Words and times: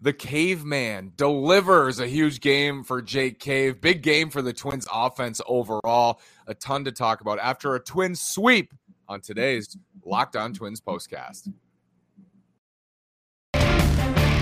the 0.00 0.12
caveman 0.12 1.12
delivers 1.16 1.98
a 2.00 2.06
huge 2.06 2.40
game 2.40 2.84
for 2.84 3.02
Jake 3.02 3.40
Cave. 3.40 3.80
Big 3.80 4.02
game 4.02 4.30
for 4.30 4.42
the 4.42 4.52
Twins 4.52 4.86
offense 4.92 5.40
overall. 5.46 6.20
A 6.46 6.54
ton 6.54 6.84
to 6.84 6.92
talk 6.92 7.20
about 7.20 7.38
after 7.40 7.74
a 7.74 7.80
twin 7.80 8.14
sweep 8.14 8.72
on 9.08 9.20
today's 9.20 9.76
Locked 10.04 10.36
On 10.36 10.52
Twins 10.52 10.80
postcast. 10.80 11.52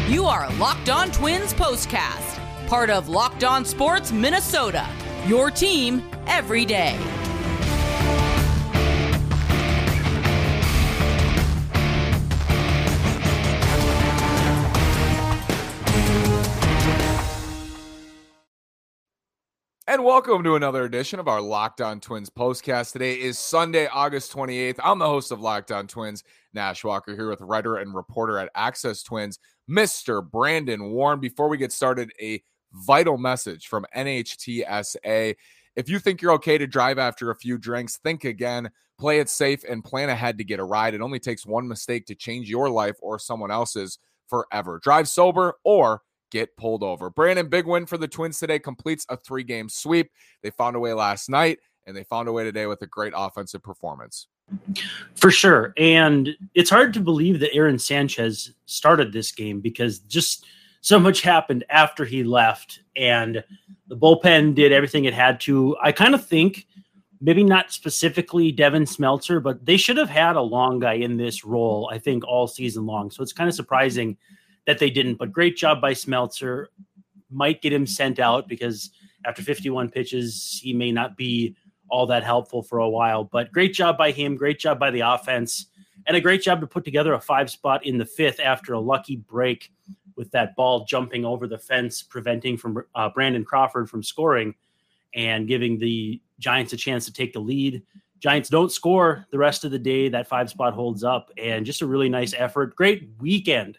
You 0.08 0.24
are 0.24 0.52
Locked 0.54 0.88
On 0.88 1.10
Twins 1.10 1.52
postcast, 1.54 2.68
part 2.68 2.90
of 2.90 3.08
Locked 3.08 3.44
On 3.44 3.64
Sports 3.64 4.12
Minnesota. 4.12 4.86
Your 5.26 5.50
team 5.50 6.08
every 6.26 6.64
day. 6.64 7.15
And 19.96 20.04
welcome 20.04 20.44
to 20.44 20.56
another 20.56 20.84
edition 20.84 21.18
of 21.18 21.26
our 21.26 21.40
Locked 21.40 21.80
On 21.80 22.00
Twins 22.00 22.28
postcast. 22.28 22.92
Today 22.92 23.18
is 23.18 23.38
Sunday, 23.38 23.86
August 23.86 24.30
28th. 24.30 24.78
I'm 24.84 24.98
the 24.98 25.06
host 25.06 25.32
of 25.32 25.40
Locked 25.40 25.72
On 25.72 25.86
Twins, 25.86 26.22
Nash 26.52 26.84
Walker, 26.84 27.14
here 27.14 27.30
with 27.30 27.40
writer 27.40 27.76
and 27.76 27.94
reporter 27.94 28.38
at 28.38 28.50
Access 28.54 29.02
Twins, 29.02 29.38
Mr. 29.70 30.22
Brandon 30.22 30.90
Warren. 30.90 31.18
Before 31.18 31.48
we 31.48 31.56
get 31.56 31.72
started, 31.72 32.12
a 32.20 32.42
vital 32.74 33.16
message 33.16 33.68
from 33.68 33.86
NHTSA. 33.96 35.34
If 35.76 35.88
you 35.88 35.98
think 35.98 36.20
you're 36.20 36.32
okay 36.32 36.58
to 36.58 36.66
drive 36.66 36.98
after 36.98 37.30
a 37.30 37.34
few 37.34 37.56
drinks, 37.56 37.96
think 37.96 38.24
again, 38.24 38.68
play 38.98 39.18
it 39.20 39.30
safe, 39.30 39.64
and 39.66 39.82
plan 39.82 40.10
ahead 40.10 40.36
to 40.36 40.44
get 40.44 40.60
a 40.60 40.64
ride. 40.64 40.92
It 40.92 41.00
only 41.00 41.20
takes 41.20 41.46
one 41.46 41.66
mistake 41.66 42.04
to 42.08 42.14
change 42.14 42.50
your 42.50 42.68
life 42.68 42.96
or 43.00 43.18
someone 43.18 43.50
else's 43.50 43.98
forever. 44.28 44.78
Drive 44.78 45.08
sober 45.08 45.54
or 45.64 46.02
get 46.30 46.56
pulled 46.56 46.82
over. 46.82 47.10
Brandon, 47.10 47.48
big 47.48 47.66
win 47.66 47.86
for 47.86 47.98
the 47.98 48.08
Twins 48.08 48.38
today, 48.38 48.58
completes 48.58 49.06
a 49.08 49.16
three 49.16 49.44
game 49.44 49.68
sweep. 49.68 50.10
They 50.42 50.50
found 50.50 50.76
a 50.76 50.80
way 50.80 50.92
last 50.92 51.28
night, 51.28 51.58
and 51.86 51.96
they 51.96 52.04
found 52.04 52.28
a 52.28 52.32
way 52.32 52.44
today 52.44 52.66
with 52.66 52.82
a 52.82 52.86
great 52.86 53.12
offensive 53.16 53.62
performance. 53.62 54.28
For 55.14 55.30
sure. 55.30 55.72
And 55.76 56.36
it's 56.54 56.70
hard 56.70 56.94
to 56.94 57.00
believe 57.00 57.40
that 57.40 57.54
Aaron 57.54 57.78
Sanchez 57.78 58.52
started 58.66 59.12
this 59.12 59.32
game 59.32 59.60
because 59.60 59.98
just 60.00 60.46
so 60.80 61.00
much 61.00 61.22
happened 61.22 61.64
after 61.68 62.04
he 62.04 62.22
left, 62.22 62.80
and 62.94 63.42
the 63.88 63.96
bullpen 63.96 64.54
did 64.54 64.72
everything 64.72 65.04
it 65.04 65.14
had 65.14 65.40
to. 65.40 65.76
I 65.82 65.92
kind 65.92 66.14
of 66.14 66.24
think. 66.24 66.66
Maybe 67.18 67.42
not 67.42 67.72
specifically 67.72 68.52
Devin 68.52 68.84
Smeltzer, 68.84 69.42
but 69.42 69.64
they 69.64 69.78
should 69.78 69.96
have 69.96 70.10
had 70.10 70.36
a 70.36 70.42
long 70.42 70.80
guy 70.80 70.92
in 70.92 71.16
this 71.16 71.46
role, 71.46 71.88
I 71.90 71.98
think, 71.98 72.22
all 72.28 72.46
season 72.46 72.84
long. 72.84 73.10
So 73.10 73.22
it's 73.22 73.32
kind 73.32 73.48
of 73.48 73.54
surprising 73.54 74.18
that 74.66 74.78
they 74.78 74.90
didn't. 74.90 75.14
But 75.14 75.32
great 75.32 75.56
job 75.56 75.80
by 75.80 75.92
Smeltzer. 75.92 76.66
Might 77.30 77.62
get 77.62 77.72
him 77.72 77.86
sent 77.86 78.18
out 78.20 78.48
because 78.48 78.90
after 79.24 79.42
51 79.42 79.90
pitches, 79.90 80.60
he 80.62 80.72
may 80.72 80.92
not 80.92 81.16
be 81.16 81.56
all 81.88 82.06
that 82.06 82.24
helpful 82.24 82.62
for 82.62 82.78
a 82.78 82.88
while. 82.88 83.24
But 83.24 83.52
great 83.52 83.72
job 83.72 83.96
by 83.96 84.10
him. 84.10 84.36
Great 84.36 84.58
job 84.58 84.78
by 84.78 84.90
the 84.90 85.00
offense. 85.00 85.66
And 86.06 86.16
a 86.16 86.20
great 86.20 86.42
job 86.42 86.60
to 86.60 86.66
put 86.66 86.84
together 86.84 87.14
a 87.14 87.20
five 87.20 87.50
spot 87.50 87.84
in 87.84 87.98
the 87.98 88.04
fifth 88.04 88.38
after 88.38 88.74
a 88.74 88.80
lucky 88.80 89.16
break 89.16 89.72
with 90.16 90.30
that 90.30 90.54
ball 90.56 90.84
jumping 90.84 91.24
over 91.24 91.46
the 91.46 91.58
fence, 91.58 92.02
preventing 92.02 92.56
from 92.56 92.82
uh, 92.94 93.08
Brandon 93.10 93.44
Crawford 93.44 93.90
from 93.90 94.02
scoring 94.02 94.54
and 95.14 95.48
giving 95.48 95.78
the 95.78 96.20
Giants 96.38 96.72
a 96.72 96.76
chance 96.76 97.04
to 97.06 97.12
take 97.12 97.32
the 97.32 97.40
lead. 97.40 97.82
Giants 98.20 98.48
don't 98.48 98.72
score 98.72 99.26
the 99.30 99.38
rest 99.38 99.64
of 99.64 99.70
the 99.70 99.78
day. 99.78 100.08
That 100.08 100.26
five 100.26 100.48
spot 100.48 100.74
holds 100.74 101.04
up, 101.04 101.30
and 101.36 101.66
just 101.66 101.82
a 101.82 101.86
really 101.86 102.08
nice 102.08 102.34
effort. 102.36 102.74
Great 102.76 103.10
weekend 103.20 103.78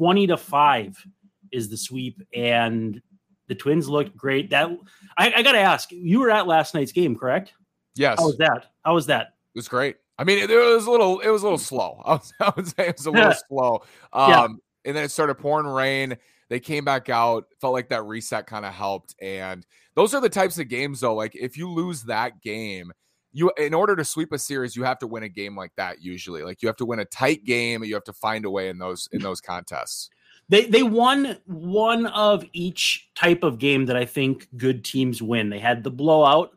20 0.00 0.28
to 0.28 0.36
5 0.38 1.06
is 1.52 1.68
the 1.68 1.76
sweep 1.76 2.22
and 2.34 3.02
the 3.48 3.54
twins 3.54 3.86
looked 3.86 4.16
great. 4.16 4.48
That 4.48 4.70
i, 5.18 5.30
I 5.30 5.42
gotta 5.42 5.58
ask 5.58 5.92
you 5.92 6.20
were 6.20 6.30
at 6.30 6.46
last 6.46 6.74
night's 6.74 6.90
game 6.90 7.14
correct? 7.14 7.52
Yes. 7.96 8.18
How 8.18 8.24
was 8.24 8.38
that? 8.38 8.66
How 8.82 8.94
was 8.94 9.04
that? 9.06 9.34
It 9.54 9.58
was 9.58 9.68
great. 9.68 9.96
I 10.16 10.24
mean 10.24 10.38
it, 10.38 10.50
it 10.50 10.56
was 10.56 10.86
a 10.86 10.90
little 10.90 11.20
it 11.20 11.28
was 11.28 11.42
a 11.42 11.44
little 11.44 11.58
slow. 11.58 12.00
I, 12.06 12.12
was, 12.12 12.32
I 12.40 12.52
would 12.56 12.66
say 12.66 12.88
it 12.88 12.96
was 12.96 13.04
a 13.04 13.10
little 13.10 13.34
slow. 13.48 13.82
Um 14.14 14.30
yeah. 14.30 14.46
and 14.86 14.96
then 14.96 15.04
it 15.04 15.10
started 15.10 15.34
pouring 15.34 15.66
rain. 15.66 16.16
They 16.48 16.60
came 16.60 16.86
back 16.86 17.10
out. 17.10 17.44
Felt 17.60 17.74
like 17.74 17.90
that 17.90 18.04
reset 18.04 18.46
kind 18.46 18.64
of 18.64 18.72
helped. 18.72 19.14
And 19.20 19.66
those 19.96 20.14
are 20.14 20.22
the 20.22 20.30
types 20.30 20.58
of 20.58 20.68
games 20.68 21.00
though. 21.00 21.14
Like 21.14 21.36
if 21.36 21.58
you 21.58 21.68
lose 21.68 22.04
that 22.04 22.40
game 22.40 22.90
you 23.32 23.52
in 23.56 23.74
order 23.74 23.94
to 23.96 24.04
sweep 24.04 24.32
a 24.32 24.38
series 24.38 24.74
you 24.74 24.82
have 24.84 24.98
to 24.98 25.06
win 25.06 25.22
a 25.22 25.28
game 25.28 25.56
like 25.56 25.72
that 25.76 26.02
usually. 26.02 26.42
Like 26.42 26.62
you 26.62 26.68
have 26.68 26.76
to 26.76 26.86
win 26.86 26.98
a 26.98 27.04
tight 27.04 27.44
game 27.44 27.82
and 27.82 27.88
you 27.88 27.94
have 27.94 28.04
to 28.04 28.12
find 28.12 28.44
a 28.44 28.50
way 28.50 28.68
in 28.68 28.78
those 28.78 29.08
in 29.12 29.22
those 29.22 29.40
contests. 29.40 30.10
They 30.48 30.64
they 30.66 30.82
won 30.82 31.38
one 31.46 32.06
of 32.06 32.44
each 32.52 33.08
type 33.14 33.44
of 33.44 33.58
game 33.58 33.86
that 33.86 33.96
i 33.96 34.04
think 34.04 34.48
good 34.56 34.84
teams 34.84 35.22
win. 35.22 35.50
They 35.50 35.60
had 35.60 35.84
the 35.84 35.90
blowout 35.90 36.50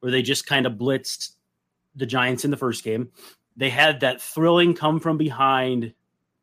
where 0.00 0.12
they 0.12 0.22
just 0.22 0.46
kind 0.46 0.66
of 0.66 0.74
blitzed 0.74 1.32
the 1.94 2.06
giants 2.06 2.44
in 2.44 2.50
the 2.50 2.56
first 2.56 2.84
game. 2.84 3.10
They 3.56 3.70
had 3.70 4.00
that 4.00 4.20
thrilling 4.20 4.74
come 4.74 5.00
from 5.00 5.18
behind 5.18 5.92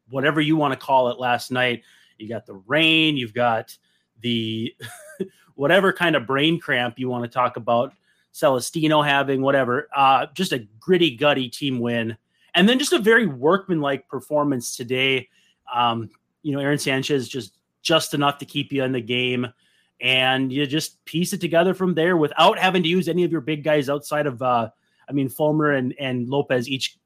whatever 0.10 0.42
you 0.42 0.56
want 0.56 0.74
to 0.74 0.80
call 0.80 1.10
it 1.10 1.20
last 1.20 1.52
night. 1.52 1.84
You 2.18 2.28
got 2.28 2.48
the 2.48 2.56
rain 2.66 3.16
you've 3.16 3.34
got 3.34 3.78
the 4.22 4.74
whatever 5.56 5.94
kind 5.94 6.16
of 6.16 6.26
brain 6.26 6.60
cramp 6.60 6.98
you 6.98 7.10
want 7.10 7.24
to 7.24 7.30
talk 7.30 7.58
about 7.58 7.94
Celestino 8.34 9.06
having, 9.06 9.42
whatever. 9.42 9.88
Uh, 9.96 10.28
just 10.34 10.52
a 10.52 10.68
gritty, 10.80 11.16
gutty 11.16 11.50
team 11.50 11.80
win. 11.80 12.18
And 12.54 12.68
then 12.68 12.80
just 12.80 12.94
a 12.94 13.00
very 13.00 13.26
workmanlike 13.26 14.08
performance 14.08 14.76
today. 14.76 15.30
Um, 15.74 16.10
you 16.42 16.54
know, 16.54 16.60
Aaron 16.60 16.80
Sanchez 16.80 17.28
just 17.28 17.54
just 17.82 18.14
enough 18.14 18.38
to 18.40 18.46
keep 18.46 18.72
you 18.72 18.84
in 18.84 18.92
the 18.92 19.02
game. 19.02 19.48
And 20.02 20.52
you 20.52 20.66
just 20.68 21.04
piece 21.06 21.34
it 21.34 21.42
together 21.42 21.74
from 21.74 21.94
there 21.94 22.18
without 22.18 22.60
having 22.60 22.84
to 22.84 22.90
use 22.90 23.08
any 23.08 23.24
of 23.24 23.32
your 23.32 23.42
big 23.42 23.64
guys 23.64 23.90
outside 23.90 24.28
of 24.28 24.42
uh, 24.42 24.70
I 25.08 25.12
mean, 25.12 25.30
Fulmer 25.30 25.72
and, 25.74 25.94
and 26.00 26.28
Lopez 26.28 26.68
each 26.68 26.98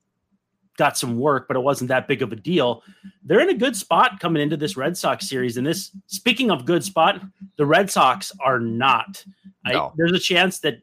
got 0.77 0.97
some 0.97 1.19
work, 1.19 1.47
but 1.47 1.57
it 1.57 1.61
wasn't 1.61 1.89
that 1.89 2.07
big 2.07 2.21
of 2.21 2.31
a 2.31 2.35
deal. 2.35 2.83
They're 3.23 3.41
in 3.41 3.49
a 3.49 3.53
good 3.53 3.75
spot 3.75 4.19
coming 4.19 4.41
into 4.41 4.57
this 4.57 4.75
Red 4.75 4.97
Sox 4.97 5.29
series. 5.29 5.57
And 5.57 5.67
this, 5.67 5.91
speaking 6.07 6.49
of 6.49 6.65
good 6.65 6.83
spot, 6.83 7.21
the 7.57 7.65
Red 7.65 7.91
Sox 7.91 8.31
are 8.39 8.59
not. 8.59 9.23
No. 9.65 9.85
I, 9.85 9.91
there's 9.95 10.13
a 10.13 10.19
chance 10.19 10.59
that 10.59 10.81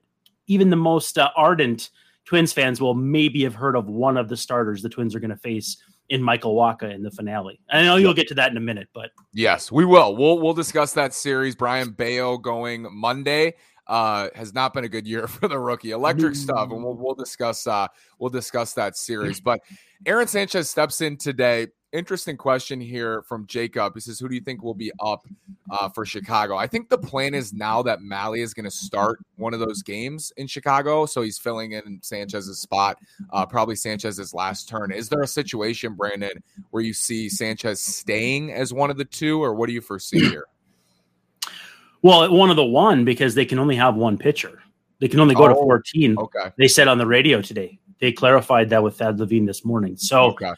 even 0.49 0.71
the 0.71 0.77
most 0.77 1.19
uh, 1.19 1.31
ardent 1.37 1.91
Twins 2.25 2.53
fans 2.53 2.79
will 2.79 2.95
maybe 2.95 3.43
have 3.45 3.55
heard 3.55 3.75
of 3.75 3.89
one 3.89 4.19
of 4.19 4.29
the 4.29 4.37
starters 4.37 4.83
the 4.83 4.89
Twins 4.91 5.15
are 5.15 5.21
going 5.21 5.31
to 5.31 5.37
face 5.37 5.79
in 6.11 6.23
Michael 6.23 6.55
Wacha 6.55 6.95
in 6.95 7.03
the 7.03 7.11
finale. 7.11 7.61
I 7.71 7.83
know 7.83 7.97
you'll 7.97 8.13
get 8.15 8.29
to 8.29 8.35
that 8.35 8.51
in 8.51 8.57
a 8.57 8.61
minute, 8.61 8.89
but 8.93 9.11
yes, 9.33 9.73
we 9.73 9.85
will. 9.85 10.17
We'll 10.17 10.39
we'll 10.39 10.55
discuss 10.55 10.93
that 10.93 11.15
series. 11.15 11.55
Brayan 11.55 11.93
Bello 11.93 12.37
going 12.37 12.87
Monday 12.91 13.55
uh, 13.87 14.29
has 14.35 14.53
not 14.53 14.75
been 14.75 14.85
a 14.85 14.89
good 14.89 15.07
year 15.07 15.27
for 15.27 15.49
the 15.49 15.59
rookie. 15.59 15.93
Electric 15.93 16.35
stuff, 16.35 16.71
and 16.71 16.83
we'll 16.83 16.97
we'll 16.97 17.15
discuss 17.15 17.67
uh, 17.67 17.89
we'll 18.19 18.31
discuss 18.31 18.75
that 18.75 18.97
series. 18.97 19.41
But 19.49 19.61
Aaron 20.05 20.29
Sanchez 20.29 20.69
steps 20.69 21.01
in 21.01 21.17
today 21.17 21.69
interesting 21.93 22.37
question 22.37 22.81
here 22.81 23.23
from 23.23 23.47
Jacob. 23.47 23.95
He 23.95 24.01
says, 24.01 24.19
"Who 24.19 24.29
do 24.29 24.35
you 24.35 24.41
think 24.41 24.63
will 24.63 24.75
be 24.75 24.93
up 25.01 25.27
uh, 25.71 25.89
for 25.89 26.05
Chicago?" 26.05 26.57
I 26.57 26.67
think 26.67 26.89
the 26.89 26.99
plan 26.99 27.35
is 27.35 27.53
now 27.53 27.83
that 27.83 28.01
Mahle 28.01 28.43
is 28.43 28.55
going 28.55 28.65
to 28.65 28.71
start 28.71 29.21
one 29.37 29.55
of 29.55 29.61
those 29.61 29.83
games 29.83 30.33
in 30.37 30.47
Chicago, 30.47 31.07
so 31.07 31.23
he's 31.23 31.39
filling 31.39 31.73
in 31.73 32.01
Sanchez's 32.03 32.59
spot, 32.59 32.99
uh, 33.33 33.47
probably 33.47 33.77
Sanchez's 33.77 34.35
last 34.35 34.69
turn. 34.69 34.93
Is 34.93 35.09
there 35.09 35.23
a 35.23 35.27
situation, 35.27 35.95
Brandon, 35.95 36.43
where 36.71 36.83
you 36.83 36.93
see 36.93 37.29
Sanchez 37.29 37.83
staying 37.83 38.53
as 38.53 38.73
one 38.73 38.91
of 38.91 38.97
the 38.97 39.05
two, 39.05 39.43
or 39.43 39.55
what 39.55 39.67
do 39.67 39.73
you 39.73 39.81
foresee 39.81 40.29
here? 40.29 40.45
Well, 42.01 42.33
one 42.33 42.49
of 42.49 42.55
the 42.55 42.65
one 42.65 43.05
because 43.05 43.35
they 43.35 43.45
can 43.45 43.59
only 43.59 43.75
have 43.75 43.97
one 43.97 44.19
pitcher. 44.19 44.63
They 45.01 45.09
can 45.09 45.19
only 45.19 45.35
go 45.35 45.47
oh, 45.47 45.49
to 45.49 45.55
14. 45.55 46.17
Okay. 46.17 46.53
They 46.57 46.69
said 46.69 46.87
on 46.87 46.97
the 46.99 47.07
radio 47.07 47.43
today. 47.43 47.81
They 48.01 48.13
clarified 48.13 48.71
that 48.71 48.85
with 48.85 48.97
Thad 48.97 49.19
Levine 49.19 49.47
this 49.47 49.65
morning. 49.65 49.97
So 49.97 50.27
okay. 50.27 50.53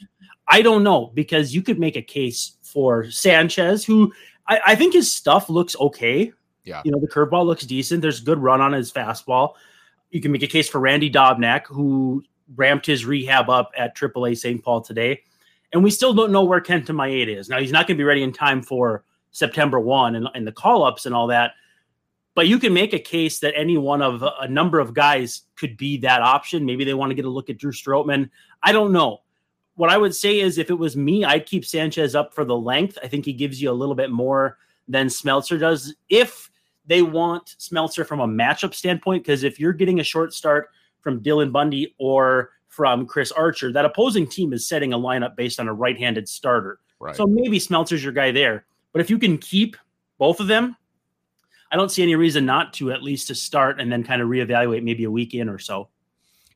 I 0.50 0.62
don't 0.62 0.83
know 0.83 1.12
because 1.15 1.55
you 1.55 1.62
could 1.62 1.79
make 1.79 1.97
a 1.97 2.02
case 2.02 2.56
for 2.62 3.08
Sanchez, 3.11 3.85
who 3.85 4.12
I, 4.49 4.61
I 4.67 4.75
think 4.75 4.93
his 4.94 5.11
stuff 5.11 5.49
looks 5.49 5.76
okay. 5.76 6.32
Yeah. 6.64 6.82
You 6.85 6.91
know, 6.91 6.99
the 6.99 7.08
curveball 7.08 7.47
looks 7.47 7.64
decent. 7.64 8.02
There's 8.02 8.20
good 8.20 8.38
run 8.38 8.61
on 8.61 8.73
his 8.73 8.93
fastball. 8.93 9.55
You 10.11 10.20
can 10.20 10.32
make 10.32 10.43
a 10.43 10.49
case 10.49 10.69
for 10.69 10.81
Randy 10.81 11.11
Dobnak, 11.11 11.67
who 11.67 12.25
ramped 12.56 12.85
his 12.85 13.06
rehab 13.06 13.49
up 13.49 13.70
at 13.79 13.97
AAA 13.97 14.37
St. 14.37 14.62
Paul 14.62 14.81
today. 14.81 15.23
And 15.73 15.85
we 15.85 15.91
still 15.91 16.12
don't 16.12 16.32
know 16.32 16.43
where 16.43 16.61
Kenta 16.61 16.88
Maeda 16.88 17.38
is. 17.38 17.49
Now, 17.49 17.61
he's 17.61 17.70
not 17.70 17.87
going 17.87 17.96
to 17.96 18.00
be 18.00 18.05
ready 18.05 18.25
in 18.25 18.32
time 18.32 18.61
for 18.61 19.05
September 19.31 19.79
1 19.79 20.17
and, 20.17 20.29
and 20.35 20.44
the 20.44 20.53
call 20.53 20.82
ups 20.82 21.06
and 21.06 21.14
all 21.14 21.29
that. 21.29 21.53
But 22.35 22.49
you 22.49 22.58
can 22.58 22.75
make 22.75 22.93
a 22.93 22.99
case 22.99 23.38
that 23.41 23.56
any 23.56 23.76
one 23.76 24.03
of 24.03 24.25
a 24.41 24.49
number 24.49 24.81
of 24.81 24.94
guys 24.94 25.43
could 25.55 25.76
be 25.76 25.99
that 25.99 26.23
option. 26.23 26.64
Maybe 26.64 26.85
they 26.85 26.94
want 26.94 27.11
to 27.11 27.14
get 27.14 27.25
a 27.25 27.31
look 27.31 27.50
at 27.50 27.58
Drew 27.58 27.70
Strotman. 27.70 28.31
I 28.64 28.73
don't 28.73 28.93
know 28.93 29.20
what 29.81 29.88
I 29.88 29.97
would 29.97 30.15
say 30.15 30.41
is 30.41 30.59
if 30.59 30.69
it 30.69 30.75
was 30.75 30.94
me, 30.94 31.25
I'd 31.25 31.47
keep 31.47 31.65
Sanchez 31.65 32.15
up 32.15 32.35
for 32.35 32.44
the 32.44 32.55
length. 32.55 32.99
I 33.03 33.09
think 33.09 33.25
he 33.25 33.32
gives 33.32 33.62
you 33.62 33.71
a 33.71 33.73
little 33.73 33.94
bit 33.94 34.11
more 34.11 34.59
than 34.87 35.06
Smeltzer 35.06 35.59
does. 35.59 35.94
If 36.11 36.50
they 36.85 37.00
want 37.00 37.56
Smeltzer 37.59 38.06
from 38.06 38.21
a 38.21 38.29
matchup 38.29 38.75
standpoint, 38.75 39.25
because 39.25 39.43
if 39.43 39.59
you're 39.59 39.73
getting 39.73 39.99
a 39.99 40.05
short 40.05 40.35
start 40.35 40.69
from 41.00 41.23
Dylan 41.23 41.50
Bundy 41.50 41.94
or 41.99 42.50
from 42.69 43.06
Chris 43.06 43.32
Archer, 43.32 43.73
that 43.73 43.87
opposing 43.87 44.27
team 44.27 44.53
is 44.53 44.69
setting 44.69 44.93
a 44.93 44.99
lineup 44.99 45.35
based 45.35 45.59
on 45.59 45.67
a 45.67 45.73
right 45.73 45.99
handed 45.99 46.29
starter. 46.29 46.79
Right. 46.99 47.17
So 47.17 47.27
maybe 47.27 47.59
Smeltzer's 47.59 48.05
your 48.05 48.12
guy 48.12 48.32
there. 48.32 48.67
But 48.93 49.00
if 49.00 49.09
you 49.09 49.19
can 49.19 49.38
keep 49.38 49.79
both 50.19 50.41
of 50.41 50.47
them, 50.47 50.77
I 51.73 51.77
don't 51.77 51.91
see 51.91 52.03
any 52.03 52.17
reason 52.17 52.44
not 52.44 52.75
to 52.75 52.93
at 52.93 53.03
least 53.03 53.29
to 53.29 53.35
start 53.35 53.81
and 53.81 53.91
then 53.91 54.05
kind 54.05 54.21
of 54.21 54.29
reevaluate 54.29 54.82
maybe 54.82 55.05
a 55.05 55.11
week 55.11 55.32
in 55.32 55.49
or 55.49 55.59
so. 55.59 55.88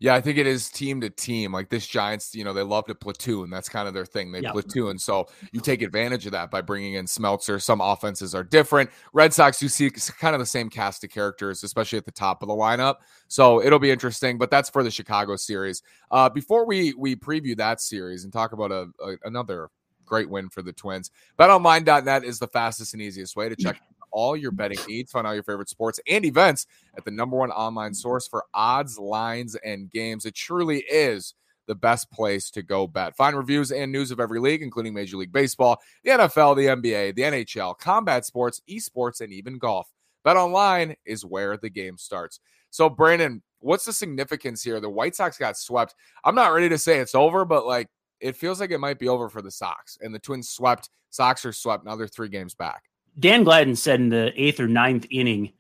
Yeah, 0.05 0.15
I 0.15 0.21
think 0.21 0.37
it 0.37 0.47
is 0.47 0.69
team 0.69 1.01
to 1.01 1.09
team. 1.09 1.51
Like 1.51 1.71
this 1.71 1.87
Giants, 1.87 2.35
you 2.35 2.45
know, 2.45 2.53
they 2.53 2.61
love 2.61 2.85
to 2.89 2.95
platoon. 2.95 3.49
That's 3.49 3.71
kind 3.71 3.89
of 3.89 3.95
their 3.95 4.05
thing. 4.05 4.33
They 4.33 4.43
platoon. 4.43 4.99
So 4.99 5.29
you 5.51 5.61
take 5.61 5.81
advantage 5.81 6.27
of 6.27 6.33
that 6.33 6.51
by 6.51 6.61
bringing 6.61 6.93
in 6.93 7.07
Smeltzer. 7.07 7.59
Some 7.59 7.81
offenses 7.81 8.35
are 8.35 8.45
different. 8.45 8.91
Red 9.15 9.33
Sox, 9.33 9.63
you 9.63 9.71
see 9.71 9.89
kind 9.89 10.35
of 10.35 10.41
the 10.41 10.47
same 10.47 10.69
cast 10.69 11.05
of 11.05 11.11
characters, 11.11 11.65
especially 11.65 11.97
at 11.97 12.05
the 12.05 12.13
top 12.13 12.43
of 12.43 12.49
the 12.49 12.55
lineup. 12.55 12.97
So 13.29 13.63
it'll 13.63 13.79
be 13.79 13.91
interesting. 13.91 14.37
But 14.37 14.51
that's 14.51 14.69
for 14.69 14.83
the 14.83 14.91
Chicago 14.91 15.37
series. 15.37 15.83
Uh, 16.11 16.29
before 16.29 16.67
we 16.67 16.93
we 16.93 17.17
preview 17.17 17.57
that 17.57 17.81
series 17.81 18.25
and 18.25 18.33
talk 18.33 18.53
about 18.53 18.73
a, 18.73 18.89
a 19.03 19.17
another 19.25 19.71
great 20.05 20.29
win 20.29 20.51
for 20.51 20.61
the 20.61 20.75
Twins. 20.75 21.11
BetOnline.net 21.39 22.25
is 22.25 22.39
the 22.39 22.49
fastest 22.49 22.93
and 22.93 23.03
easiest 23.03 23.37
way 23.37 23.49
to 23.49 23.57
check 23.57 23.81
all 24.15 24.37
your 24.37 24.53
betting 24.53 24.79
needs. 24.89 25.13
Find 25.13 25.27
all 25.27 25.35
your 25.35 25.43
favorite 25.43 25.69
sports 25.69 26.01
and 26.09 26.25
events 26.25 26.67
at 26.97 27.05
the 27.05 27.11
number 27.11 27.37
one 27.37 27.51
online 27.51 27.93
source 27.93 28.27
for 28.27 28.45
odds, 28.55 28.99
lines, 28.99 29.57
and 29.57 29.91
games. 29.91 30.25
It 30.25 30.35
truly 30.35 30.85
is 30.91 31.35
the 31.67 31.75
best 31.75 32.11
place 32.11 32.51
to 32.53 32.63
go 32.63 32.87
bet. 32.87 33.17
Find 33.17 33.37
reviews 33.37 33.73
and 33.73 33.91
news 33.91 34.11
of 34.11 34.21
every 34.21 34.41
league, 34.41 34.63
including 34.63 34.95
Major 34.95 35.17
League 35.17 35.33
Baseball, 35.33 35.79
the 36.05 36.11
NFL, 36.11 36.57
the 36.57 36.67
NBA, 36.67 37.15
the 37.15 37.23
NHL, 37.23 37.77
combat 37.79 38.25
sports, 38.25 38.63
esports, 38.71 39.21
and 39.21 39.33
even 39.33 39.59
golf. 39.59 39.91
Bet 40.25 40.37
online 40.37 40.95
is 41.05 41.25
where 41.25 41.57
the 41.57 41.71
game 41.71 41.99
starts. 41.99 42.41
So, 42.71 42.89
Brandon, 42.89 43.43
what's 43.61 43.85
the 43.85 43.93
significance 43.93 44.63
here? 44.63 44.81
The 44.81 44.91
White 44.91 45.15
Sox 45.15 45.37
got 45.39 45.57
swept. 45.57 45.95
I'm 46.25 46.35
not 46.35 46.53
ready 46.53 46.69
to 46.69 46.79
say 46.79 46.99
it's 46.99 47.15
over, 47.15 47.45
but 47.45 47.67
like 47.67 47.89
it 48.21 48.37
feels 48.37 48.61
like 48.61 48.71
it 48.71 48.79
might 48.79 48.99
be 48.99 49.09
over 49.09 49.29
for 49.29 49.43
the 49.43 49.51
Sox. 49.51 49.99
And 50.01 50.15
the 50.15 50.19
Twins 50.19 50.49
swept. 50.49 50.91
Sox 51.11 51.45
are 51.45 51.53
swept. 51.53 51.85
Now 51.85 51.95
they're 51.97 52.09
three 52.09 52.29
games 52.29 52.55
back. 52.55 52.85
Dan 53.19 53.45
Gladden 53.45 53.77
said 53.77 54.01
in 54.01 54.09
the 54.09 54.33
eighth 54.37 54.61
or 54.61 54.69
ninth 54.69 55.07
inning 55.11 55.53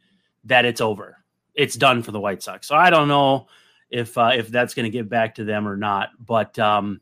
that 0.44 0.64
it's 0.64 0.80
over. 0.80 1.18
It's 1.54 1.76
done 1.76 2.02
for 2.02 2.12
the 2.12 2.20
White 2.20 2.42
Sox. 2.42 2.66
So 2.66 2.74
I 2.74 2.90
don't 2.90 3.08
know 3.08 3.46
if 3.90 4.18
uh, 4.18 4.32
if 4.34 4.48
that's 4.48 4.74
going 4.74 4.84
to 4.84 4.90
get 4.90 5.08
back 5.08 5.36
to 5.36 5.44
them 5.44 5.68
or 5.68 5.76
not, 5.76 6.10
but 6.24 6.58
um, 6.58 7.00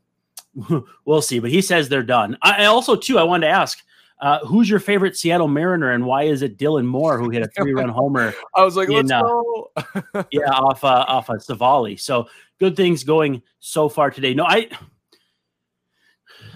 we'll 1.05 1.21
see. 1.21 1.39
But 1.39 1.49
he 1.49 1.61
says 1.61 1.89
they're 1.89 2.03
done. 2.03 2.37
I 2.41 2.65
also 2.65 2.95
too 2.95 3.17
I 3.17 3.23
wanted 3.23 3.47
to 3.47 3.53
ask. 3.53 3.79
Uh, 4.19 4.39
who's 4.45 4.69
your 4.69 4.79
favorite 4.79 5.17
Seattle 5.17 5.49
Mariner, 5.49 5.91
and 5.91 6.05
why 6.05 6.23
is 6.23 6.43
it 6.43 6.57
Dylan 6.57 6.85
Moore 6.85 7.19
who 7.19 7.29
hit 7.29 7.41
a 7.41 7.47
three-run 7.47 7.89
homer? 7.89 8.33
I 8.55 8.63
was 8.63 8.77
like, 8.77 8.87
in, 8.87 9.07
let's 9.07 9.11
uh, 9.11 9.21
go. 9.21 9.71
yeah, 10.31 10.49
off 10.49 10.81
uh, 10.85 11.03
off 11.09 11.27
of 11.27 11.43
Civale. 11.43 11.99
So 11.99 12.29
good 12.57 12.77
things 12.77 13.03
going 13.03 13.41
so 13.59 13.89
far 13.89 14.11
today. 14.11 14.33
No, 14.33 14.45
I 14.45 14.69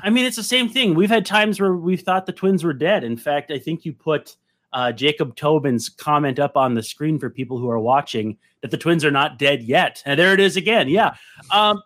I 0.04 0.10
mean, 0.10 0.26
it's 0.26 0.36
the 0.36 0.44
same 0.44 0.70
thing. 0.70 0.96
We've 0.96 1.10
had 1.10 1.26
times 1.26 1.60
where 1.60 1.74
we've 1.74 2.02
thought 2.02 2.26
the 2.26 2.32
Twins 2.32 2.64
were 2.64 2.74
dead. 2.74 3.04
In 3.04 3.18
fact, 3.18 3.52
I 3.52 3.60
think 3.60 3.86
you 3.86 3.94
put 3.94 4.36
uh, 4.74 4.92
Jacob 4.92 5.36
Tobin's 5.36 5.90
comment 5.90 6.40
up 6.40 6.58
on 6.58 6.74
the 6.74 6.84
screen 6.84 7.20
for 7.20 7.30
people 7.30 7.58
who 7.58 7.70
are 7.70 7.80
watching 7.80 8.38
that 8.62 8.72
the 8.72 8.78
Twins 8.78 9.06
are 9.06 9.12
not 9.12 9.40
dead 9.40 9.64
yet. 9.64 10.02
And 10.06 10.20
there 10.20 10.34
it 10.34 10.40
is 10.40 10.58
again. 10.58 10.90
Yeah. 10.90 11.16
Um, 11.52 11.82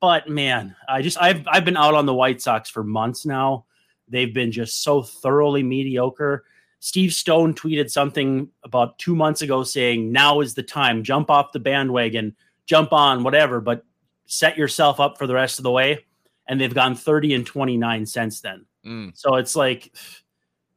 but 0.00 0.28
man, 0.28 0.74
I 0.88 1.02
just 1.02 1.20
I've 1.20 1.46
I've 1.46 1.64
been 1.64 1.76
out 1.76 1.94
on 1.94 2.06
the 2.06 2.14
White 2.14 2.40
Sox 2.40 2.70
for 2.70 2.82
months 2.82 3.26
now. 3.26 3.66
They've 4.08 4.32
been 4.32 4.50
just 4.50 4.82
so 4.82 5.02
thoroughly 5.02 5.62
mediocre. 5.62 6.44
Steve 6.80 7.12
Stone 7.12 7.54
tweeted 7.54 7.90
something 7.90 8.48
about 8.64 8.98
two 8.98 9.14
months 9.14 9.42
ago 9.42 9.62
saying, 9.62 10.10
"Now 10.10 10.40
is 10.40 10.54
the 10.54 10.62
time. 10.62 11.04
Jump 11.04 11.30
off 11.30 11.52
the 11.52 11.60
bandwagon, 11.60 12.34
jump 12.64 12.92
on 12.92 13.22
whatever, 13.22 13.60
but 13.60 13.84
set 14.24 14.56
yourself 14.56 14.98
up 14.98 15.18
for 15.18 15.26
the 15.26 15.34
rest 15.34 15.58
of 15.58 15.64
the 15.64 15.70
way." 15.70 16.06
And 16.50 16.60
they've 16.60 16.74
gone 16.74 16.96
30 16.96 17.34
and 17.34 17.46
29 17.46 18.04
since 18.04 18.40
then. 18.40 18.66
Mm. 18.84 19.16
So 19.16 19.36
it's 19.36 19.54
like 19.54 19.94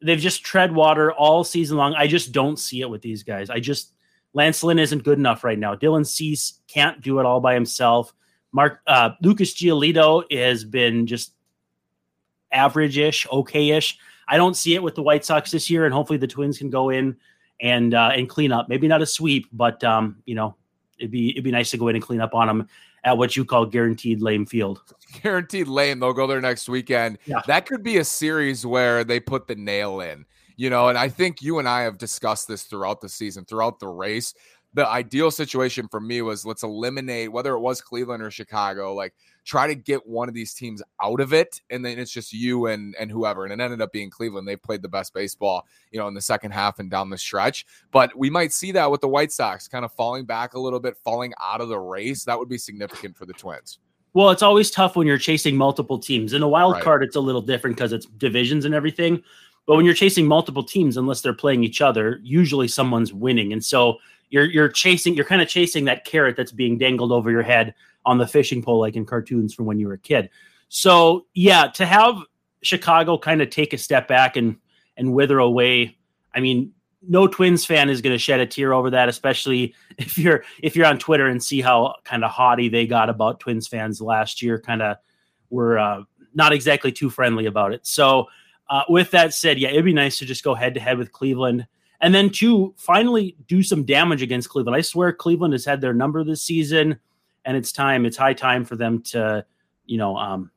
they've 0.04 0.20
just 0.20 0.46
tread 0.46 0.72
water 0.72 1.12
all 1.12 1.44
season 1.44 1.78
long. 1.78 1.96
I 1.96 2.06
just 2.06 2.32
don't 2.32 2.60
see 2.60 2.82
it 2.82 2.90
with 2.90 3.02
these 3.02 3.24
guys. 3.24 3.50
I 3.50 3.60
just 3.60 3.92
Lance 4.34 4.64
Lynn 4.64 4.78
isn't 4.78 5.04
good 5.04 5.18
enough 5.18 5.44
right 5.44 5.58
now. 5.58 5.76
Dylan 5.76 6.06
Cease 6.06 6.62
can't 6.68 7.02
do 7.02 7.20
it 7.20 7.26
all 7.26 7.40
by 7.40 7.56
himself. 7.56 8.14
Mark 8.52 8.82
uh, 8.86 9.12
Lucas 9.24 9.56
Giolito 9.56 10.32
has 10.32 10.64
been 10.64 11.08
just 11.08 11.34
average-ish, 12.52 13.28
okay-ish. 13.32 13.98
I 14.28 14.38
don't 14.38 14.56
see 14.56 14.76
it 14.76 14.84
with 14.84 14.94
the 14.94 15.02
White 15.02 15.26
Sox 15.26 15.50
this 15.50 15.72
year, 15.72 15.86
and 15.86 15.94
hopefully 15.94 16.20
the 16.20 16.28
Twins 16.28 16.60
can 16.60 16.70
go 16.70 16.92
in 16.92 17.18
and 17.60 17.96
uh, 17.96 18.12
and 18.14 18.30
clean 18.30 18.52
up. 18.52 18.70
Maybe 18.70 18.88
not 18.88 19.02
a 19.02 19.08
sweep, 19.08 19.48
but 19.52 19.84
um, 19.84 20.18
you 20.26 20.36
know, 20.36 20.56
it'd 21.00 21.10
be 21.10 21.32
it'd 21.32 21.44
be 21.44 21.52
nice 21.52 21.72
to 21.72 21.78
go 21.78 21.88
in 21.88 21.96
and 21.96 22.04
clean 22.04 22.22
up 22.22 22.36
on 22.36 22.46
them 22.46 22.68
at 23.04 23.18
what 23.18 23.36
you 23.36 23.46
call 23.46 23.66
guaranteed 23.66 24.22
lame 24.22 24.46
field. 24.46 24.82
Guaranteed 25.22 25.68
lame. 25.68 26.00
They'll 26.00 26.14
go 26.14 26.26
there 26.26 26.42
next 26.42 26.68
weekend. 26.68 27.20
Yeah. 27.26 27.42
That 27.46 27.68
could 27.68 27.84
be 27.84 27.98
a 27.98 28.04
series 28.04 28.66
where 28.66 29.04
they 29.04 29.20
put 29.20 29.48
the 29.48 29.56
nail 29.56 30.02
in, 30.02 30.26
you 30.56 30.72
know, 30.72 30.90
and 30.90 30.98
I 30.98 31.08
think 31.08 31.42
you 31.42 31.60
and 31.60 31.70
I 31.70 31.82
have 31.82 32.00
discussed 32.00 32.48
this 32.48 32.64
throughout 32.64 33.00
the 33.00 33.10
season, 33.10 33.46
throughout 33.46 33.80
the 33.80 33.90
race. 33.90 34.34
The 34.76 34.88
ideal 34.88 35.30
situation 35.30 35.88
for 35.88 36.00
me 36.00 36.22
was 36.22 36.46
let's 36.46 36.64
eliminate 36.64 37.32
whether 37.32 37.54
it 37.54 37.60
was 37.60 37.80
Cleveland 37.80 38.24
or 38.24 38.32
Chicago, 38.32 38.94
like 38.94 39.14
try 39.46 39.68
to 39.68 39.76
get 39.76 40.08
one 40.08 40.28
of 40.28 40.34
these 40.34 40.54
teams 40.54 40.82
out 41.02 41.20
of 41.20 41.34
it, 41.34 41.62
and 41.70 41.86
then 41.86 42.00
it's 42.00 42.12
just 42.12 42.34
you 42.34 42.68
and 42.68 42.96
and 43.00 43.12
whoever. 43.12 43.46
And 43.46 43.54
it 43.54 43.64
ended 43.64 43.82
up 43.82 43.92
being 43.92 44.10
Cleveland. 44.10 44.48
They 44.48 44.56
played 44.56 44.82
the 44.82 44.90
best 44.90 45.14
baseball, 45.14 45.68
you 45.92 46.00
know, 46.00 46.08
in 46.08 46.14
the 46.14 46.22
second 46.22 46.52
half 46.52 46.80
and 46.80 46.90
down 46.90 47.10
the 47.10 47.18
stretch. 47.18 47.66
But 47.92 48.18
we 48.18 48.30
might 48.30 48.52
see 48.52 48.72
that 48.72 48.90
with 48.90 49.02
the 49.02 49.08
White 49.08 49.32
Sox 49.32 49.68
kind 49.68 49.86
of 49.86 49.94
falling 49.94 50.26
back 50.26 50.56
a 50.56 50.60
little 50.60 50.80
bit, 50.80 50.98
falling 51.04 51.34
out 51.40 51.62
of 51.62 51.70
the 51.70 51.80
race. 51.80 52.24
That 52.24 52.40
would 52.40 52.50
be 52.50 52.58
significant 52.58 53.16
for 53.16 53.26
the 53.26 53.34
Twins. 53.34 53.80
Well, 54.14 54.30
it's 54.30 54.44
always 54.44 54.70
tough 54.70 54.96
when 54.96 55.08
you're 55.08 55.18
chasing 55.18 55.56
multiple 55.56 55.98
teams. 55.98 56.34
In 56.34 56.44
a 56.44 56.48
wild 56.48 56.74
right. 56.74 56.84
card, 56.84 57.04
it's 57.04 57.16
a 57.16 57.20
little 57.20 57.42
different 57.42 57.76
because 57.76 57.94
it's 57.94 58.06
divisions 58.06 58.64
and 58.66 58.76
everything. 58.76 59.24
But 59.66 59.76
when 59.76 59.86
you're 59.86 59.96
chasing 59.96 60.28
multiple 60.28 60.64
teams, 60.64 60.98
unless 60.98 61.22
they're 61.22 61.34
playing 61.34 61.64
each 61.64 61.82
other, 61.82 62.20
usually 62.22 62.68
someone's 62.68 63.14
winning. 63.14 63.54
And 63.54 63.64
so 63.64 63.98
you're 64.30 64.46
you're 64.46 64.70
chasing, 64.70 65.16
you're 65.16 65.26
kind 65.26 65.42
of 65.42 65.48
chasing 65.48 65.86
that 65.86 66.06
carrot 66.06 66.36
that's 66.36 66.52
being 66.52 66.78
dangled 66.78 67.12
over 67.12 67.32
your 67.32 67.44
head 67.44 67.74
on 68.06 68.18
the 68.18 68.28
fishing 68.28 68.62
pole, 68.62 68.80
like 68.80 68.96
in 68.96 69.06
cartoons 69.06 69.54
from 69.54 69.66
when 69.66 69.80
you 69.80 69.88
were 69.88 69.94
a 69.94 70.00
kid. 70.00 70.30
So 70.70 71.26
yeah, 71.34 71.68
to 71.76 71.86
have 71.86 72.18
Chicago 72.62 73.18
kind 73.18 73.42
of 73.42 73.50
take 73.50 73.74
a 73.74 73.78
step 73.78 74.08
back 74.08 74.36
and 74.36 74.58
and 74.98 75.14
wither 75.14 75.40
away. 75.40 75.98
I 76.36 76.40
mean, 76.40 76.74
no 77.08 77.28
Twins 77.28 77.66
fan 77.66 77.90
is 77.90 78.02
going 78.02 78.14
to 78.14 78.20
shed 78.20 78.40
a 78.40 78.46
tear 78.46 78.74
over 78.74 78.90
that, 78.92 79.10
especially 79.10 79.76
if 79.98 80.18
you're 80.18 80.44
if 80.62 80.76
you're 80.76 80.86
on 80.86 80.98
Twitter 80.98 81.28
and 81.28 81.44
see 81.44 81.62
how 81.62 81.96
kind 82.04 82.24
of 82.24 82.32
haughty 82.32 82.70
they 82.70 82.88
got 82.88 83.10
about 83.10 83.40
Twins 83.40 83.68
fans 83.68 84.02
last 84.02 84.42
year. 84.42 84.60
Kind 84.60 84.82
of 84.82 84.98
were 85.50 85.78
uh, 85.78 86.04
not 86.34 86.54
exactly 86.54 86.92
too 86.92 87.10
friendly 87.10 87.46
about 87.46 87.74
it. 87.74 87.86
So, 87.86 88.28
uh, 88.70 88.84
with 88.90 89.12
that 89.12 89.34
said, 89.34 89.60
yeah, 89.60 89.70
it'd 89.70 89.86
be 89.86 89.94
nice 89.94 90.18
to 90.18 90.26
just 90.26 90.44
go 90.44 90.56
head 90.56 90.74
to 90.74 90.80
head 90.80 90.98
with 90.98 91.12
Cleveland, 91.12 91.68
and 92.04 92.14
then 92.14 92.30
to 92.30 92.76
finally 92.78 93.36
do 93.48 93.64
some 93.64 93.86
damage 93.86 94.22
against 94.22 94.50
Cleveland. 94.50 94.76
I 94.76 94.82
swear, 94.82 95.14
Cleveland 95.14 95.54
has 95.54 95.64
had 95.64 95.80
their 95.80 95.94
number 95.94 96.24
this 96.24 96.44
season 96.44 97.00
and 97.46 97.58
it's 97.58 97.72
time. 97.72 98.06
It's 98.06 98.18
high 98.18 98.34
time 98.34 98.66
for 98.66 98.76
them 98.76 99.02
to, 99.04 99.46
you 99.86 99.98
know, 99.98 100.18
um, 100.18 100.52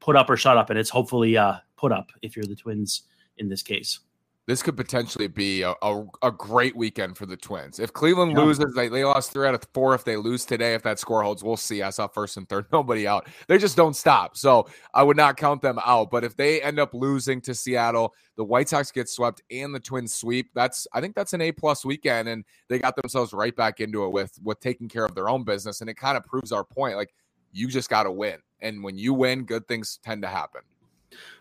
put 0.00 0.16
up 0.16 0.30
or 0.30 0.36
shut 0.36 0.56
up, 0.56 0.70
and 0.70 0.78
it's 0.78 0.90
hopefully 0.90 1.36
uh, 1.36 1.56
put 1.76 1.92
up 1.92 2.10
if 2.22 2.36
you're 2.36 2.46
the 2.46 2.56
Twins 2.56 3.02
in 3.38 3.48
this 3.48 3.62
case. 3.62 4.00
This 4.46 4.62
could 4.62 4.76
potentially 4.76 5.26
be 5.26 5.62
a, 5.62 5.74
a, 5.82 6.04
a 6.22 6.30
great 6.30 6.76
weekend 6.76 7.16
for 7.16 7.26
the 7.26 7.36
Twins. 7.36 7.80
If 7.80 7.92
Cleveland 7.92 8.32
yeah. 8.32 8.44
loses, 8.44 8.74
they, 8.76 8.86
they 8.86 9.04
lost 9.04 9.32
three 9.32 9.48
out 9.48 9.54
of 9.54 9.66
four. 9.74 9.92
If 9.94 10.04
they 10.04 10.16
lose 10.16 10.44
today, 10.44 10.74
if 10.74 10.84
that 10.84 11.00
score 11.00 11.22
holds, 11.22 11.42
we'll 11.42 11.56
see. 11.56 11.82
I 11.82 11.90
saw 11.90 12.06
first 12.06 12.36
and 12.36 12.48
third, 12.48 12.66
nobody 12.72 13.08
out. 13.08 13.26
They 13.48 13.58
just 13.58 13.76
don't 13.76 13.96
stop. 13.96 14.36
So 14.36 14.68
I 14.94 15.02
would 15.02 15.16
not 15.16 15.36
count 15.36 15.62
them 15.62 15.80
out. 15.84 16.12
But 16.12 16.22
if 16.22 16.36
they 16.36 16.62
end 16.62 16.78
up 16.78 16.94
losing 16.94 17.40
to 17.40 17.54
Seattle, 17.54 18.14
the 18.36 18.44
White 18.44 18.68
Sox 18.68 18.92
get 18.92 19.08
swept 19.08 19.42
and 19.50 19.74
the 19.74 19.80
Twins 19.80 20.14
sweep. 20.14 20.50
That's 20.54 20.86
I 20.92 21.00
think 21.00 21.16
that's 21.16 21.32
an 21.32 21.40
A 21.40 21.50
plus 21.50 21.84
weekend, 21.84 22.28
and 22.28 22.44
they 22.68 22.78
got 22.78 22.94
themselves 22.94 23.32
right 23.32 23.54
back 23.56 23.80
into 23.80 24.04
it 24.04 24.12
with 24.12 24.38
with 24.42 24.60
taking 24.60 24.88
care 24.88 25.04
of 25.04 25.14
their 25.14 25.28
own 25.28 25.42
business, 25.42 25.80
and 25.80 25.90
it 25.90 25.94
kind 25.94 26.16
of 26.16 26.24
proves 26.24 26.52
our 26.52 26.62
point. 26.64 26.96
Like 26.96 27.14
you 27.52 27.66
just 27.66 27.90
got 27.90 28.04
to 28.04 28.12
win, 28.12 28.36
and 28.60 28.84
when 28.84 28.96
you 28.98 29.14
win, 29.14 29.44
good 29.44 29.66
things 29.66 29.98
tend 30.04 30.22
to 30.22 30.28
happen. 30.28 30.60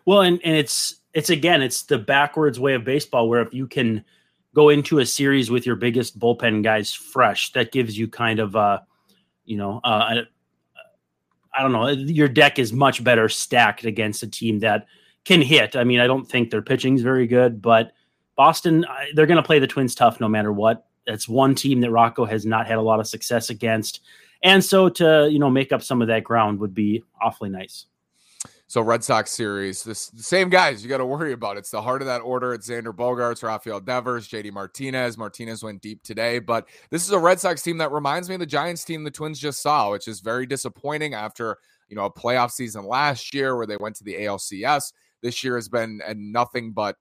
Well, 0.05 0.21
and 0.21 0.39
and 0.43 0.55
it's 0.55 1.01
it's 1.15 1.31
again 1.31 1.63
it's 1.63 1.84
the 1.84 1.98
backwards 1.98 2.60
way 2.60 2.75
of 2.75 2.84
baseball 2.84 3.27
where 3.27 3.41
if 3.41 3.53
you 3.53 3.65
can 3.65 4.03
go 4.53 4.69
into 4.69 5.00
a 5.00 5.05
series 5.05 5.50
with 5.50 5.65
your 5.65 5.75
biggest 5.75 6.19
bullpen 6.19 6.63
guys 6.63 6.93
fresh, 6.93 7.51
that 7.53 7.72
gives 7.72 7.98
you 7.98 8.07
kind 8.07 8.39
of 8.39 8.55
uh 8.55 8.79
you 9.45 9.57
know 9.57 9.81
uh 9.84 10.22
I 11.57 11.62
don't 11.62 11.72
know 11.72 11.88
your 11.88 12.27
deck 12.27 12.60
is 12.60 12.74
much 12.74 13.03
better 13.03 13.29
stacked 13.29 13.86
against 13.86 14.22
a 14.22 14.27
team 14.27 14.60
that 14.60 14.86
can 15.24 15.41
hit. 15.41 15.75
I 15.75 15.86
mean, 15.86 16.01
I 16.01 16.07
don't 16.07 16.25
think 16.25 16.51
their 16.51 16.62
pitching 16.62 16.95
is 16.95 17.01
very 17.01 17.27
good, 17.27 17.62
but 17.62 17.93
Boston, 18.36 18.86
they're 19.13 19.25
going 19.25 19.38
to 19.38 19.43
play 19.43 19.60
the 19.60 19.67
Twins 19.67 19.95
tough 19.95 20.19
no 20.19 20.27
matter 20.27 20.51
what. 20.51 20.86
That's 21.07 21.29
one 21.29 21.55
team 21.55 21.81
that 21.81 21.91
Rocco 21.91 22.25
has 22.25 22.45
not 22.45 22.67
had 22.67 22.77
a 22.77 22.81
lot 22.81 23.00
of 23.00 23.07
success 23.07 23.50
against. 23.50 24.01
And 24.43 24.63
so 24.63 24.89
to, 24.89 25.29
you 25.31 25.39
know, 25.39 25.50
make 25.50 25.72
up 25.72 25.81
some 25.81 26.01
of 26.01 26.10
that 26.10 26.24
ground 26.24 26.60
would 26.60 26.74
be 26.74 27.03
awfully 27.22 27.50
nice. 27.50 27.86
So 28.67 28.81
Red 28.81 29.03
Sox 29.03 29.29
series, 29.31 29.84
this 29.84 30.07
the 30.10 30.24
same 30.24 30.50
guys 30.50 30.84
you 30.84 30.89
got 30.89 30.98
to 30.98 31.05
worry 31.05 31.34
about. 31.34 31.57
It's 31.57 31.69
the 31.69 31.81
heart 31.81 32.01
of 32.01 32.07
that 32.07 32.22
order. 32.22 32.53
It's 32.53 32.67
Xander 32.67 32.95
Bogaerts, 32.95 33.43
Rafael 33.43 33.79
Devers, 33.79 34.27
JD 34.27 34.51
Martinez. 34.51 35.17
Martinez 35.17 35.63
went 35.63 35.81
deep 35.81 36.01
today, 36.01 36.39
but 36.39 36.67
this 36.89 37.03
is 37.03 37.12
a 37.12 37.19
Red 37.19 37.39
Sox 37.39 37.62
team 37.62 37.77
that 37.77 37.91
reminds 37.91 38.27
me 38.27 38.36
of 38.36 38.39
the 38.39 38.45
Giants 38.48 38.84
team 38.84 39.03
the 39.03 39.12
Twins 39.12 39.39
just 39.39 39.62
saw, 39.62 39.91
which 39.91 40.07
is 40.07 40.19
very 40.19 40.48
disappointing 40.48 41.13
after 41.13 41.57
you 41.89 41.95
know 41.95 42.05
a 42.05 42.12
playoff 42.12 42.50
season 42.51 42.86
last 42.86 43.34
year 43.36 43.55
where 43.55 43.67
they 43.67 43.77
went 43.77 43.95
to 43.98 44.03
the 44.03 44.15
ALCS 44.15 44.91
this 45.25 45.43
year 45.43 45.55
has 45.55 45.67
been 45.67 46.01
nothing 46.15 46.72
but 46.72 46.98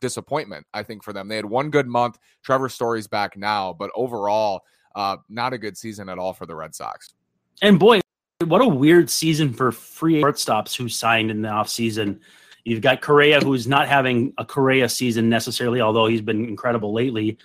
disappointment, 0.00 0.66
I 0.72 0.82
think, 0.82 1.04
for 1.04 1.12
them. 1.12 1.28
They 1.28 1.36
had 1.36 1.44
one 1.44 1.70
good 1.70 1.86
month. 1.86 2.18
Trevor 2.42 2.70
Story's 2.70 3.06
back 3.06 3.36
now, 3.36 3.74
but 3.78 3.90
overall, 3.94 4.62
uh, 4.94 5.18
not 5.28 5.52
a 5.52 5.58
good 5.58 5.76
season 5.76 6.08
at 6.08 6.18
all 6.18 6.32
for 6.32 6.46
the 6.46 6.54
Red 6.54 6.74
Sox. 6.74 7.12
And 7.60 7.78
boy, 7.78 8.00
what 8.44 8.60
a 8.60 8.68
weird 8.68 9.08
season 9.08 9.52
for 9.52 9.72
free 9.72 10.22
shortstops 10.22 10.76
who 10.76 10.88
signed 10.88 11.30
in 11.30 11.42
the 11.42 11.48
offseason. 11.48 12.20
You've 12.64 12.82
got 12.82 13.00
Correa, 13.00 13.40
who's 13.40 13.66
not 13.66 13.88
having 13.88 14.34
a 14.38 14.44
Correa 14.44 14.88
season 14.88 15.28
necessarily, 15.28 15.80
although 15.80 16.06
he's 16.06 16.20
been 16.20 16.44
incredible 16.44 16.92
lately. 16.92 17.38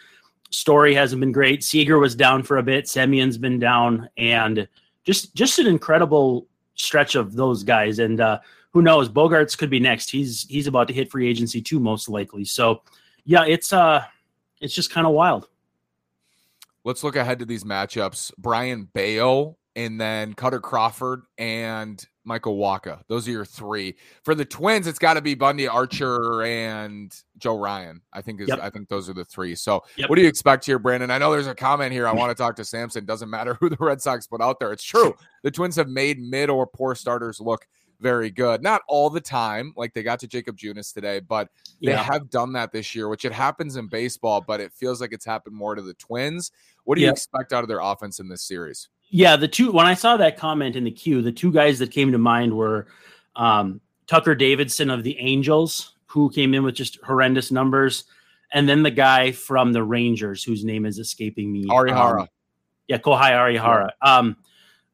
Story 0.50 0.93
hasn't 0.93 1.21
been 1.21 1.31
great. 1.31 1.63
Seager 1.63 1.98
was 1.98 2.15
down 2.15 2.43
for 2.43 2.57
a 2.57 2.63
bit. 2.63 2.86
Semien's 2.86 3.38
been 3.38 3.57
down, 3.57 4.10
and 4.17 4.67
just 5.05 5.33
just 5.33 5.60
an 5.60 5.67
incredible 5.67 6.48
stretch 6.75 7.15
of 7.15 7.36
those 7.36 7.63
guys. 7.63 8.00
And 8.00 8.19
uh, 8.19 8.39
who 8.71 8.81
knows, 8.81 9.07
Bogaerts 9.07 9.57
could 9.57 9.69
be 9.69 9.79
next. 9.79 10.10
He's 10.10 10.45
he's 10.50 10.67
about 10.67 10.89
to 10.89 10.93
hit 10.93 11.10
free 11.10 11.29
agency 11.29 11.62
too, 11.62 11.79
most 11.79 12.10
likely. 12.10 12.43
So, 12.43 12.81
yeah, 13.24 13.45
it's 13.45 13.71
uh, 13.71 14.03
it's 14.60 14.75
just 14.75 14.91
kind 14.91 15.07
of 15.07 15.13
wild. 15.13 15.48
Let's 16.83 17.03
look 17.03 17.15
ahead 17.15 17.39
to 17.39 17.45
these 17.45 17.63
matchups. 17.63 18.33
Brayan 18.38 18.89
Bello 18.91 19.55
and 19.75 20.00
then 20.00 20.34
Kutter 20.34 20.62
Crawford 20.62 21.24
and 21.38 22.04
Michael 22.24 22.58
Wacha. 22.58 23.01
Those 23.08 23.28
are 23.28 23.32
your 23.32 23.46
three. 23.46 23.96
For 24.24 24.36
the 24.36 24.46
Twins, 24.46 24.86
it's 24.86 25.00
got 25.00 25.16
to 25.16 25.22
be 25.22 25.34
Bundy 25.34 25.68
Archer 25.68 26.44
and 26.44 27.16
Joe 27.38 27.58
Ryan. 27.58 28.01
I 28.13 28.22
think 28.22 28.42
is 28.42 28.50
yep. 28.50 28.60
I 28.62 28.70
think 28.70 28.90
those 28.90 29.10
are 29.10 29.13
the 29.13 29.25
three. 29.25 29.56
So 29.56 29.84
yep. 29.98 30.10
what 30.10 30.18
do 30.18 30.22
you 30.22 30.28
expect 30.28 30.66
here, 30.66 30.78
Brandon? 30.78 31.10
I 31.10 31.18
know 31.18 31.32
there's 31.32 31.48
a 31.48 31.56
comment 31.56 31.94
here. 31.94 32.08
I 32.08 32.13
want 32.13 32.36
to 32.36 32.42
talk 32.42 32.56
to 32.58 32.66
Samson. 32.66 33.06
Doesn't 33.06 33.30
matter 33.30 33.56
who 33.60 33.70
the 33.70 33.78
Red 33.80 34.01
Sox 34.01 34.28
put 34.28 34.42
out 34.42 34.60
there. 34.60 34.72
It's 34.72 34.84
true. 34.84 35.16
The 35.44 35.51
Twins 35.51 35.75
have 35.78 35.90
made 35.90 36.20
mid 36.20 36.50
or 36.50 36.68
poor 36.68 36.94
starters 36.94 37.40
look 37.40 37.66
very 38.01 38.32
good. 38.32 38.62
Not 38.62 38.82
all 38.88 39.10
the 39.10 39.22
time, 39.22 39.74
like 39.78 39.94
they 39.94 40.04
got 40.04 40.20
to 40.20 40.28
Jakob 40.28 40.58
Junis 40.58 40.94
today, 40.94 41.20
but 41.20 41.50
they 41.82 41.92
yeah. 41.92 42.04
have 42.04 42.30
done 42.30 42.54
that 42.54 42.72
this 42.72 42.96
year, 42.96 43.08
which 43.08 43.25
it 43.25 43.32
happens 43.32 43.78
in 43.78 43.88
baseball, 43.88 44.42
but 44.42 44.60
it 44.60 44.74
feels 44.74 45.00
like 45.00 45.13
it's 45.13 45.25
happened 45.25 45.56
more 45.56 45.75
to 45.75 45.82
the 45.82 45.94
Twins. 45.94 46.51
What 46.84 46.96
do 46.96 47.01
you 47.01 47.12
expect 47.12 47.54
out 47.54 47.63
of 47.63 47.68
their 47.68 47.80
offense 47.80 48.20
in 48.20 48.28
this 48.28 48.42
series? 48.42 48.90
Yeah, 49.12 49.36
the 49.36 49.48
two 49.48 49.72
when 49.72 49.86
I 49.86 49.94
saw 49.94 50.18
that 50.18 50.38
comment 50.38 50.75
in 50.75 50.86
the 50.86 50.91
queue, 50.91 51.22
the 51.22 51.34
two 51.34 51.51
guys 51.51 51.80
that 51.80 51.91
came 51.91 52.13
to 52.13 52.18
mind 52.18 52.56
were 52.56 52.88
um, 53.36 53.82
Tucker 54.08 54.36
Davidson 54.36 54.89
of 54.89 55.03
the 55.03 55.18
Angels, 55.20 55.96
who 56.06 56.30
came 56.30 56.53
in 56.53 56.63
with 56.63 56.75
just 56.75 56.98
horrendous 57.03 57.51
numbers, 57.51 58.06
and 58.53 58.68
then 58.68 58.84
the 58.84 58.91
guy 58.91 59.34
from 59.34 59.74
the 59.74 59.84
Rangers, 59.84 60.44
whose 60.44 60.63
name 60.63 60.86
is 60.86 60.98
escaping 60.98 61.51
me. 61.51 61.65
Arihara. 61.65 62.22
Um, 62.22 62.27
yeah, 62.88 62.98
Kohei 62.98 63.32
Arihara. 63.32 63.89
Yeah. 64.03 64.18
Um, 64.18 64.38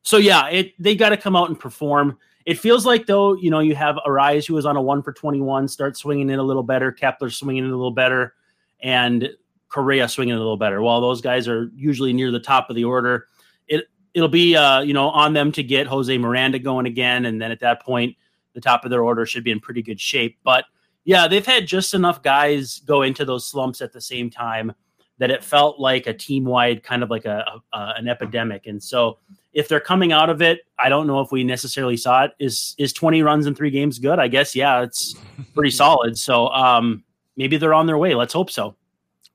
so 0.02 0.18
yeah, 0.18 0.48
it 0.50 0.74
they 0.80 0.96
got 0.96 1.10
to 1.10 1.18
come 1.18 1.36
out 1.36 1.50
and 1.50 1.60
perform. 1.60 2.18
It 2.46 2.58
feels 2.58 2.86
like 2.86 3.06
though, 3.06 3.36
you 3.36 3.52
know, 3.52 3.60
you 3.60 3.76
have 3.76 3.98
Arraez 4.08 4.48
who 4.48 4.56
was 4.56 4.66
on 4.66 4.78
a 4.78 4.82
one 4.82 5.04
for 5.04 5.14
twenty 5.14 5.42
one, 5.42 5.68
start 5.68 5.96
swinging 5.96 6.30
in 6.30 6.40
a 6.40 6.44
little 6.44 6.64
better. 6.64 6.92
Kepler 6.92 7.30
swinging 7.30 7.66
in 7.66 7.72
a 7.72 7.76
little 7.76 7.92
better, 7.92 8.34
and 8.82 9.30
Correa 9.70 10.08
swinging 10.08 10.36
a 10.36 10.40
little 10.40 10.58
better. 10.58 10.82
While 10.82 11.02
those 11.02 11.22
guys 11.22 11.48
are 11.48 11.70
usually 11.76 12.14
near 12.14 12.32
the 12.32 12.40
top 12.40 12.70
of 12.70 12.76
the 12.76 12.86
order, 12.86 13.28
it 13.68 13.86
it'll 14.18 14.28
be 14.28 14.56
uh, 14.56 14.82
you 14.82 14.94
know 14.94 15.10
on 15.10 15.34
them 15.34 15.52
to 15.52 15.64
get 15.64 15.86
Jose 15.86 16.18
Miranda 16.18 16.58
going 16.58 16.88
again, 16.88 17.26
and 17.26 17.40
then 17.40 17.52
at 17.52 17.60
that 17.60 17.84
point, 17.84 18.18
the 18.54 18.62
top 18.62 18.84
of 18.84 18.90
their 18.90 19.04
order 19.04 19.28
should 19.28 19.44
be 19.44 19.52
in 19.52 19.60
pretty 19.60 19.84
good 19.84 20.02
shape. 20.02 20.40
But 20.44 20.66
yeah, 21.06 21.28
they've 21.28 21.46
had 21.46 21.68
just 21.68 21.94
enough 21.94 22.24
guys 22.24 22.80
go 22.80 23.04
into 23.04 23.24
those 23.24 23.48
slumps 23.48 23.80
at 23.80 23.94
the 23.94 24.02
same 24.02 24.32
time 24.32 24.74
that 25.20 25.30
it 25.30 25.44
felt 25.44 25.80
like 25.80 26.08
a 26.08 26.14
team 26.14 26.46
wide 26.46 26.84
kind 26.84 27.04
of 27.04 27.10
like 27.10 27.26
a, 27.26 27.62
a, 27.74 27.94
an 27.98 28.08
epidemic. 28.08 28.68
And 28.68 28.82
so 28.82 29.18
if 29.54 29.68
they're 29.68 29.80
coming 29.80 30.12
out 30.12 30.30
of 30.30 30.42
it, 30.42 30.62
I 30.78 30.90
don't 30.90 31.08
know 31.08 31.22
if 31.22 31.32
we 31.32 31.44
necessarily 31.44 31.98
saw 31.98 32.26
it. 32.26 32.32
Is 32.40 32.76
is 32.80 32.94
20 32.94 33.22
runs 33.22 33.46
in 33.46 33.54
three 33.54 33.72
games 33.72 34.00
good? 34.00 34.18
I 34.20 34.28
guess 34.28 34.56
yeah, 34.56 34.82
it's 34.82 35.16
pretty 35.54 35.72
solid. 35.84 36.18
So 36.18 36.48
um, 36.48 37.04
maybe 37.36 37.58
they're 37.58 37.74
on 37.74 37.86
their 37.86 37.98
way. 38.00 38.16
Let's 38.16 38.34
hope 38.34 38.50
so. 38.50 38.76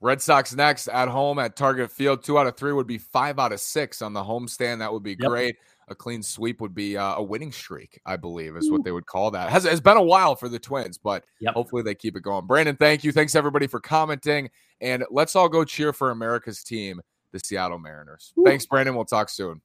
Red 0.03 0.21
Sox 0.21 0.53
next 0.55 0.89
at 0.89 1.09
home 1.09 1.39
at 1.39 1.55
Target 1.55 1.91
Field. 1.91 2.25
Two 2.25 2.37
out 2.37 2.49
of 2.49 2.57
three 2.57 2.73
would 2.73 2.89
be 2.89 2.99
five 2.99 3.39
out 3.39 3.53
of 3.53 3.61
six 3.61 4.03
on 4.03 4.13
the 4.13 4.23
homestand. 4.23 4.81
That 4.81 4.93
would 4.93 5.05
be 5.05 5.17
yep. 5.19 5.31
great. 5.31 5.57
A 5.89 5.95
clean 5.95 6.23
sweep 6.23 6.61
would 6.61 6.75
be 6.75 6.97
uh, 6.97 7.17
a 7.17 7.23
winning 7.23 7.53
streak, 7.53 8.01
I 8.05 8.17
believe, 8.17 8.57
is 8.57 8.71
what 8.71 8.83
they 8.83 8.93
would 8.93 9.07
call 9.07 9.31
that. 9.33 9.51
Has 9.51 9.65
has 9.65 9.81
been 9.81 9.97
a 9.97 10.03
while 10.03 10.35
for 10.35 10.49
the 10.49 10.59
Twins, 10.59 10.99
but 10.99 11.25
yep. 11.41 11.55
hopefully 11.55 11.83
they 11.83 11.95
keep 11.95 12.17
it 12.17 12.23
going. 12.23 12.47
Brandon, 12.47 12.77
thank 12.77 13.05
you. 13.05 13.13
Thanks 13.13 13.35
everybody 13.35 13.67
for 13.67 13.79
commenting, 13.81 14.51
and 14.81 15.05
let's 15.11 15.37
all 15.37 15.49
go 15.49 15.65
cheer 15.65 15.93
for 15.93 16.11
America's 16.11 16.63
team, 16.63 17.01
the 17.33 17.41
Seattle 17.41 17.79
Mariners. 17.79 18.33
Thanks, 18.45 18.67
Brandon. 18.67 18.95
We'll 18.95 19.05
talk 19.05 19.29
soon. 19.29 19.61